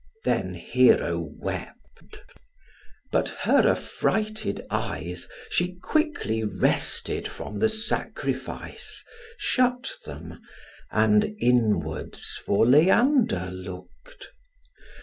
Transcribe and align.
Then 0.23 0.55
Hero 0.55 1.19
wept; 1.19 2.17
but 3.11 3.29
her 3.41 3.67
affrighted 3.69 4.65
eyes 4.71 5.27
She 5.51 5.75
quickly 5.75 6.43
wrested 6.43 7.27
from 7.27 7.59
the 7.59 7.69
sacrifice, 7.69 9.05
Shut 9.37 9.91
them, 10.07 10.41
and 10.89 11.35
inwards 11.37 12.41
for 12.43 12.65
Leander 12.65 13.51
look'd. 13.51 14.29